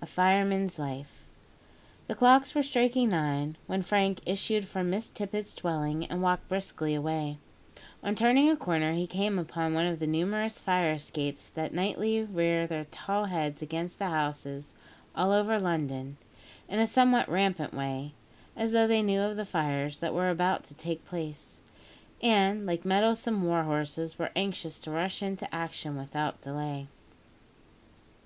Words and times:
A 0.00 0.06
FIREMAN'S 0.06 0.78
LIFE. 0.78 1.26
The 2.06 2.14
clocks 2.14 2.54
were 2.54 2.62
striking 2.62 3.10
nine 3.10 3.58
when 3.66 3.82
Frank 3.82 4.20
issued 4.24 4.66
from 4.66 4.88
Miss 4.88 5.10
Tippet's 5.10 5.52
dwelling 5.52 6.06
and 6.06 6.22
walked 6.22 6.48
briskly 6.48 6.94
away. 6.94 7.36
On 8.02 8.14
turning 8.14 8.48
a 8.48 8.56
corner 8.56 8.94
he 8.94 9.06
came 9.06 9.38
upon 9.38 9.74
one 9.74 9.84
of 9.84 9.98
the 9.98 10.06
numerous 10.06 10.58
fire 10.58 10.92
escapes 10.94 11.50
that 11.50 11.74
nightly 11.74 12.22
rear 12.22 12.66
their 12.66 12.86
tall 12.86 13.26
heads 13.26 13.60
against 13.60 13.98
the 13.98 14.06
houses 14.08 14.72
all 15.14 15.32
over 15.32 15.60
London, 15.60 16.16
in 16.66 16.80
a 16.80 16.86
somewhat 16.86 17.28
rampant 17.28 17.74
way, 17.74 18.14
as 18.56 18.72
though 18.72 18.86
they 18.86 19.02
knew 19.02 19.20
of 19.20 19.36
the 19.36 19.44
fires 19.44 19.98
that 19.98 20.14
were 20.14 20.30
about 20.30 20.64
to 20.64 20.74
take 20.74 21.04
place, 21.04 21.60
and, 22.22 22.64
like 22.64 22.86
mettlesome 22.86 23.42
war 23.42 23.64
horses, 23.64 24.18
were 24.18 24.30
anxious 24.34 24.80
to 24.80 24.90
rush 24.90 25.22
into 25.22 25.54
action 25.54 25.94
without 25.98 26.40
delay. 26.40 26.86